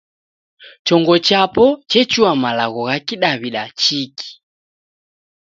[0.85, 4.29] Chongo chapo chechua malagho gha Kidaw'ida chiki.